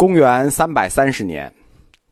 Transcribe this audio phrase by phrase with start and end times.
[0.00, 1.52] 公元三百三十年，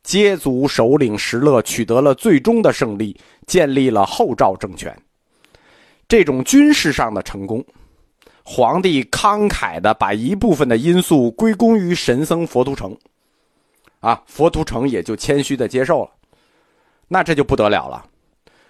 [0.05, 4.95] 羯族首领石勒取得了最终的胜利，建立了后赵政权。
[6.07, 7.65] 这种军事上的成功，
[8.45, 12.95] 皇帝慷慨的把一部分的因素归功于神僧佛图澄，
[14.01, 16.11] 啊，佛图澄也就谦虚的接受了。
[17.09, 18.05] 那这就不得了了，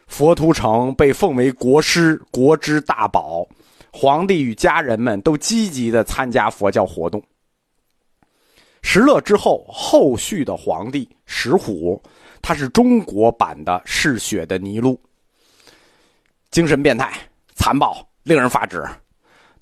[0.07, 3.45] 佛图澄被奉为国师，国之大宝，
[3.93, 7.21] 皇帝与家人们都积极的参加佛教活动。
[8.83, 12.03] 石勒之后，后续的皇帝石虎，
[12.41, 14.99] 他是中国版的嗜血的尼禄，
[16.51, 17.13] 精神变态、
[17.55, 18.85] 残暴，令人发指。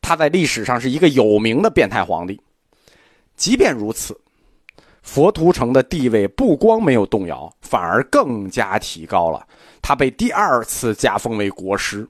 [0.00, 2.40] 他在历史上是一个有名的变态皇帝。
[3.34, 4.16] 即便如此，
[5.02, 9.46] 佛图澄的地位不光没有动摇，反而更加提高了。
[9.82, 12.08] 他被第二次加封为国师，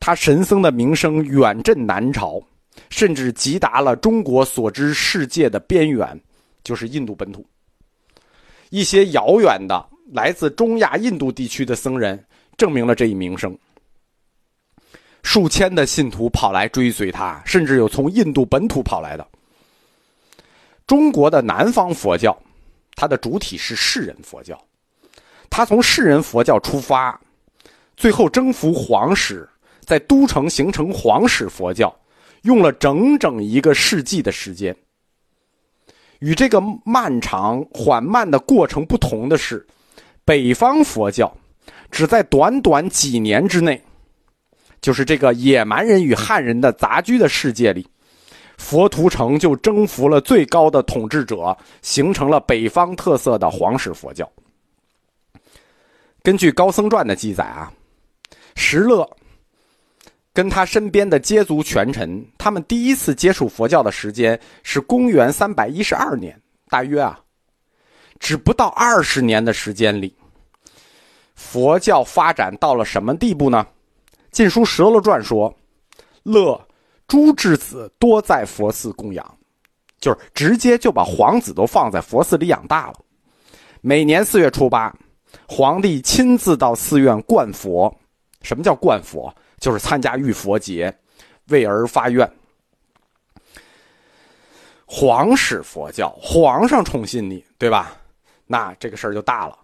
[0.00, 2.42] 他神僧的名声远震南朝，
[2.90, 6.20] 甚至极达了中国所知世界的边缘。
[6.68, 7.46] 就是印度本土，
[8.68, 12.22] 一些遥远的来自中亚印度地区的僧人
[12.58, 13.58] 证明了这一名声。
[15.22, 19.26] 数千的信徒跑来追随他，甚至有从印度本土跑来的。
[20.86, 22.38] 中国的南方佛教，
[22.94, 24.62] 它的主体是世人佛教，
[25.48, 27.18] 他从世人佛教出发，
[27.96, 29.48] 最后征服皇室，
[29.86, 31.98] 在都城形成皇室佛教，
[32.42, 34.76] 用了整整一个世纪的时间。
[36.20, 39.66] 与这个漫长缓慢的过程不同的是，
[40.24, 41.32] 北方佛教
[41.90, 43.82] 只在短短几年之内，
[44.80, 47.86] 就是这个野蛮人与汉人的杂居的世界里，
[48.56, 54.28] 佛图澄就征服了最高的统治者，形成了北方特色的皇室佛教。
[56.22, 57.72] 根据《高僧传》的记载啊，
[58.56, 59.08] 石勒。
[60.32, 67.18] 跟他身边的羯族权臣，他们第一次接触佛教的时间是公元三百一十二年，大约啊，
[68.20, 70.14] 只不到二十年的时间里，
[71.34, 73.66] 佛教发展到了什么地步呢？
[74.30, 75.52] 《晋书·舌罗传》说
[76.22, 76.60] ：“乐
[77.08, 79.38] 诸智子多在佛寺供养，
[79.98, 82.94] 就是直接就把皇子都放在佛寺里养大了。
[83.80, 84.94] 每年四月初八，
[85.48, 87.92] 皇帝亲自到寺院灌佛。
[88.42, 90.96] 什么叫灌佛？”就是参加浴佛节，
[91.48, 92.30] 为儿发愿。
[94.86, 97.96] 皇室佛教，皇上宠信你，对吧？
[98.46, 99.58] 那这个事儿就大了。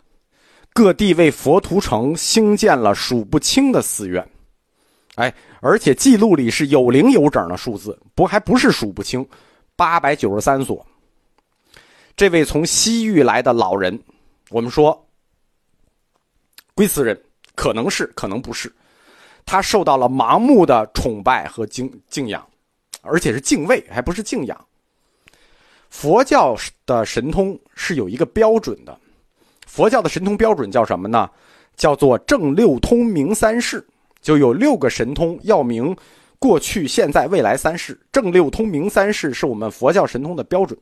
[0.75, 4.29] 各地为佛图城兴建了数不清的寺院，
[5.15, 9.27] 哎，而且记录里是有零有整的数字，不还不是数不清，
[9.77, 10.85] 八百九十三所。
[12.17, 13.99] 这位从西域来的老人，
[14.51, 15.09] 我们说
[16.75, 17.19] 龟兹人，
[17.55, 18.71] 可能是，可能不是。
[19.47, 22.47] 他受到了盲目的崇拜和敬敬仰，
[23.03, 24.67] 而且是敬畏，还不是敬仰。
[25.91, 26.57] 佛教
[26.87, 28.99] 的神通是有一个标准的，
[29.67, 31.31] 佛教的神通标准叫什么呢？
[31.77, 33.85] 叫做正六通明三世，
[34.21, 35.97] 就有六个神通要明
[36.39, 37.99] 过去、现在、未来三世。
[38.13, 40.79] 正六通明三世是我们佛教神通的标准。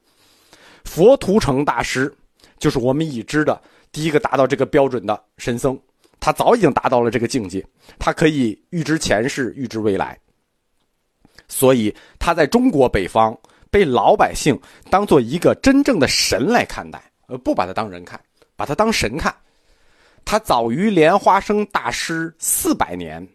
[0.85, 2.15] 佛图澄大师
[2.59, 5.79] 就是我们已知的第一个达到这个标准的神僧。
[6.25, 7.67] 他早已经达到了这个境界，
[7.99, 10.17] 他可以预知前世，预知未来。
[11.49, 13.37] 所以他在中国北方
[13.73, 14.57] 被老百姓
[14.89, 18.21] 当做一个真正的神来看待，而不把他当人看，
[18.55, 19.35] 把他当神看。
[20.25, 23.27] 他早于莲花生大师四百年，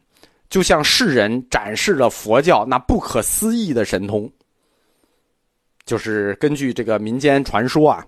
[0.49, 4.31] 就向世人展示了佛教那不可思议的神通。
[5.83, 8.07] 就是根据这个民间传说啊，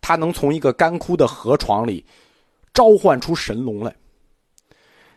[0.00, 2.02] 他能从一个干枯的河床里
[2.72, 3.94] 召唤出神龙来。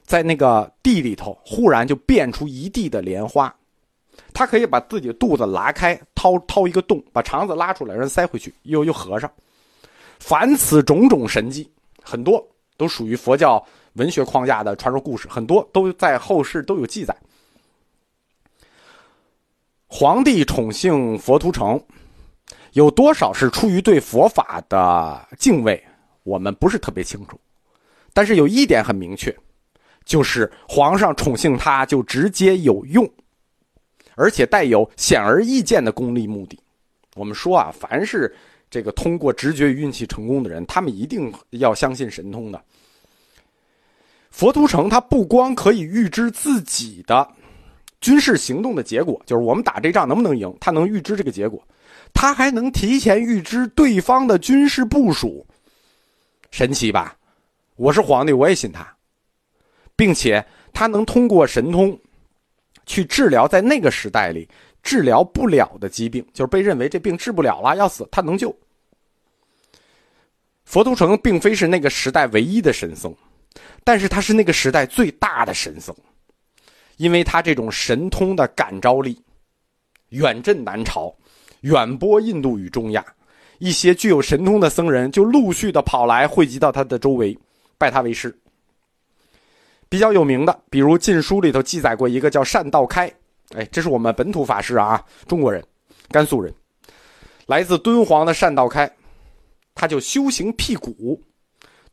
[0.07, 3.53] 在那个地里头，忽然就变出一地的莲花，
[4.34, 9.29] 他可以把自己肚子拉开，掏掏一个洞，把肠子拉出来，然后塞回去，又又合上。
[10.18, 11.69] 凡此种种神迹，
[12.01, 12.41] 很多
[12.78, 13.62] 都属于佛教
[13.95, 17.13] 文学框架的传说故事，很多都在后世都有记载。
[19.88, 21.81] 皇帝宠幸佛图澄，
[22.72, 25.83] 有多少是出于对佛法的敬畏，
[26.24, 27.38] 我们不是特别清楚。
[28.13, 29.38] 但是有一点很明确。
[30.07, 33.07] 就是皇上宠幸他，就直接有用，
[34.15, 36.57] 而且带有显而易见的功利目的。
[37.15, 38.33] 我们说啊，凡是
[38.69, 42.63] 这个通过直觉与运气成功的人，他们一定要相信神通的。
[44.31, 47.27] 佛图澄他不光可以预知自己的
[48.00, 51.62] 军事行动的结果，就是我们打这仗能不能赢，他能预知这个结果，
[52.13, 55.45] 他还能提前预知对方的军事部署，
[56.50, 57.18] 神奇吧？
[57.75, 58.97] 我是皇帝，我也信他。
[59.98, 62.00] 并且他能通过神通，
[62.86, 64.48] 去治疗在那个时代里
[64.82, 68.56] 治疗不了的疾病，就是被认为这病治不了了要死，他能救。
[70.64, 73.14] 佛图澄并非是那个时代唯一的神僧，
[73.84, 75.96] 但是他是那个时代最大的神僧，
[76.98, 79.20] 因为他这种神通的感召力，
[80.10, 81.14] 远震南朝，
[81.62, 83.04] 远播印度与中亚，
[83.60, 87.38] 一些具有神通的僧人就陆续的跑来汇集到他的周围，
[87.78, 88.38] 拜他为师。
[89.89, 93.12] 比较有名的，比如《晋书》里头记载过一个叫善道开，
[93.56, 95.63] 哎，这是我们本土法师啊，中国人，
[96.10, 96.54] 甘肃人，
[97.45, 98.92] 来自敦煌的善道开。
[99.80, 101.22] 他就修行辟谷，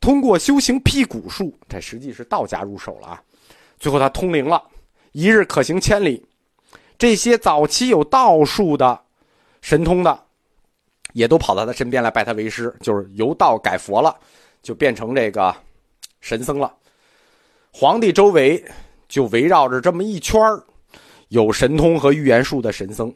[0.01, 3.23] 通过修行辟谷术，这实际是道家入手了啊。
[3.79, 4.63] 最后他通灵了，
[5.13, 6.25] 一日可行千里。
[6.97, 8.99] 这些早期有道术的、
[9.61, 10.19] 神通的，
[11.13, 14.17] 也都跑到他身边来拜他为师，就是由道改佛了，
[14.63, 15.55] 就变成这个
[16.23, 16.75] 神僧了。
[17.77, 18.65] 皇帝周围
[19.09, 20.41] 就围绕着这么一圈
[21.31, 23.13] 有神通和预言术的神僧，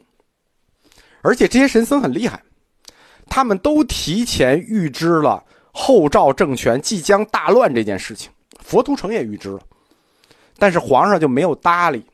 [1.21, 2.43] 而且这些神僧很厉害。
[3.27, 5.41] 他们都提前预知了
[5.71, 8.29] 后赵政权即将大乱这件事情，
[8.59, 9.61] 佛图澄也预知了，
[10.57, 12.05] 但是皇上就没有搭理。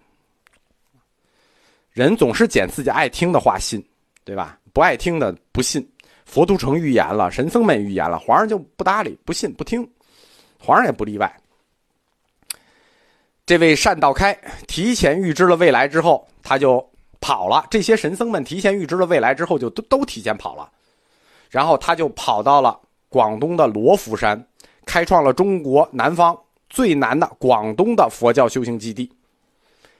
[1.94, 3.83] 人总是捡自己爱听的话信，
[4.24, 4.59] 对吧？
[4.71, 5.83] 不爱听的不信。
[6.25, 9.89] 佛图澄预言了，神僧们预言了，皇上就不搭理，不信不听。
[10.59, 11.36] 皇上也不例外。
[13.45, 14.36] 这位善道开
[14.68, 16.83] 提前预知了未来之后，他就
[17.21, 17.65] 跑了。
[17.69, 20.71] 这些神僧们提前预知了未来之后，就都都提前跑了。
[21.51, 24.44] 然后他就跑到了广东的罗浮山，
[24.83, 26.36] 开创了中国南方
[26.69, 29.12] 最南的广东的佛教修行基地。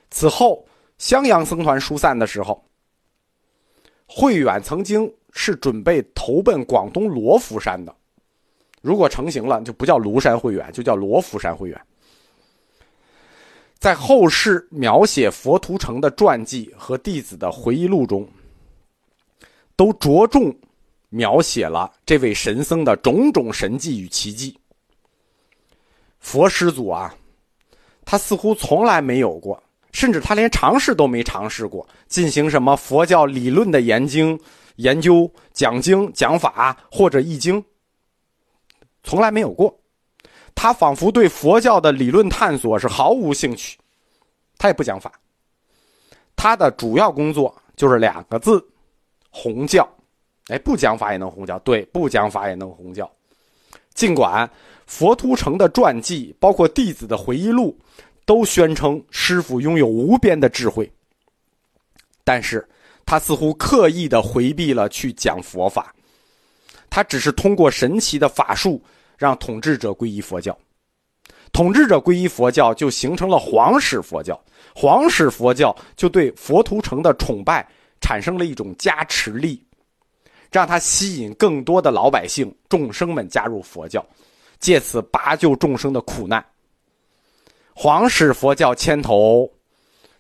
[0.10, 0.66] 此后，
[0.98, 2.64] 襄阳僧团疏散的时候，
[4.08, 7.96] 慧远曾经是准备投奔广东罗浮山的。
[8.82, 11.80] 如果成型了，就不叫庐山慧远，就叫罗浮山慧远。
[13.86, 18.28] 在后世描写佛图澄的传记和弟子的回忆录中，
[19.76, 20.52] 都着重。
[21.10, 24.60] 描写了这位神僧的种种神迹与奇迹。
[26.18, 27.16] 佛师祖啊，
[28.04, 29.62] 他似乎从来没有过，
[29.92, 34.38] 甚至他连尝试都没尝试过进行什么佛教理论的研经、
[34.78, 37.64] 研究、讲经、讲法或者译经，
[39.04, 39.80] 从来没有过。
[40.56, 43.78] 他仿佛对佛教的理论探索是毫无兴趣，
[44.58, 45.12] 他也不讲法。
[46.36, 48.66] 他的主要工作就是两个字：
[49.30, 49.88] 弘教。
[50.48, 53.12] 哎，不讲法也能弘教，对，不讲法也能弘教。
[53.94, 54.50] 尽管
[54.86, 57.76] 佛图澄的传记，包括弟子的回忆录，
[58.26, 60.92] 都宣称师傅拥有无边的智慧，
[62.24, 62.68] 但是
[63.06, 65.94] 他似乎刻意的回避了去讲佛法。
[66.90, 68.82] 他只是通过神奇的法术，
[69.18, 70.58] 让统治者皈依佛教。
[71.52, 74.40] 统治者皈依佛教，就形成了皇室佛教。
[74.76, 77.66] 皇室佛教就对佛图澄的崇拜
[78.02, 79.62] 产生了一种加持力。
[80.52, 84.06] 让他吸引更多的老百姓、众生们加入佛教，
[84.58, 86.46] 借此拔救众生的苦难。
[87.74, 89.52] 皇室佛教牵头，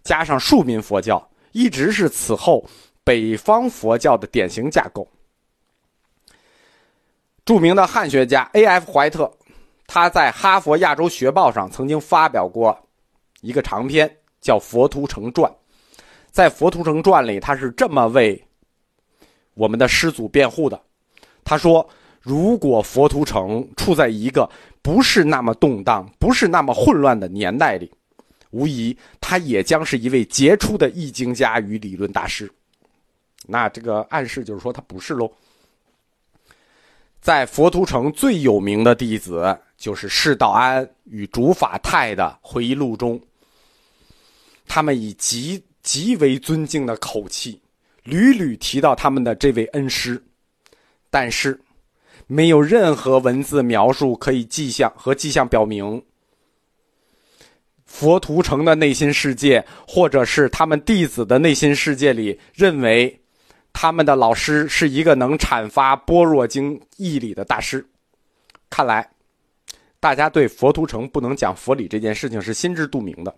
[0.04, 2.66] 加上庶民佛教，一直是此后
[3.02, 5.08] 北方佛教的典型架构。
[7.46, 8.92] 著名的汉学家 A.F.
[8.92, 9.32] 怀特，
[9.86, 12.76] 他在《哈佛亚洲学报》上曾经发表过
[13.42, 14.12] 一个长篇，
[14.42, 15.50] 叫《佛图澄传》。
[16.32, 18.44] 在《佛图澄传》里，他是这么为。
[19.54, 20.82] 我们的师祖辩护的，
[21.44, 21.88] 他说
[22.20, 24.50] ：“如果佛图澄处在一个
[24.82, 27.90] 不是那么动荡、不是那么混乱的年代里，
[28.50, 32.52] 无疑他也将是一位杰出的易经家与理论大师。”
[33.48, 35.32] 那这个暗示就是说他不是喽。
[37.26, 43.20] 在佛图澄最有名的弟子就是释道安与竺法泰的回忆录中，
[44.68, 47.60] 他们以极极为尊敬的口气。
[48.04, 50.24] 屡屡提到他们的这位恩师，
[51.10, 51.60] 但是
[52.28, 56.00] 没有任何文字描述可以迹象和迹象表明，
[57.88, 63.20] 佛图澄的内心世界，或者是他们弟子的内心世界里，认为
[63.78, 67.86] 他们的老师是一个能阐发般若经义理的大师。
[68.70, 69.12] 看来，
[70.00, 73.36] 大家对佛图澄不能讲佛理这件事情是心知肚明的。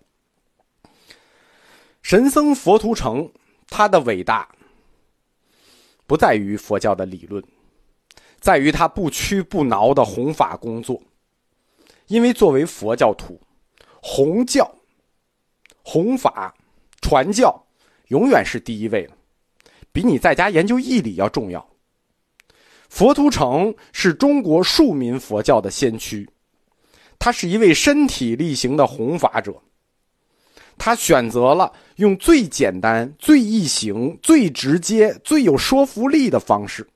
[2.02, 3.28] 神僧佛图澄，
[3.68, 4.48] 他的伟大。
[6.06, 7.42] 不在于佛教的理论，
[8.38, 11.02] 在于他不屈不挠的弘法工作。
[12.06, 13.38] 因为作为佛教徒，
[14.00, 14.72] 弘教、
[15.82, 16.54] 弘法、
[17.02, 17.66] 传教，
[18.06, 19.16] 永远是第一位了，
[19.98, 21.68] 比你在家研究义理要重要。
[22.88, 26.30] 佛图澄是中国庶民佛教的先驱，
[27.18, 29.60] 他是一位身体力行的弘法者。
[30.76, 36.88] 他选择了用最简单、最易行、最直接、最有说服力的方式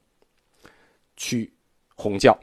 [1.16, 1.52] 去
[1.96, 2.38] 弘教，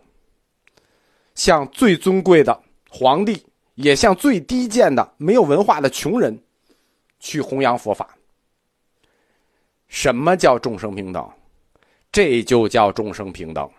[1.36, 3.42] 向最尊贵的皇帝，
[3.76, 6.38] 也向最低贱的没有文化的穷人，
[7.22, 8.14] 去弘扬佛法。
[9.90, 11.30] 什么叫众生平等？
[12.12, 13.70] 这就叫众生平等。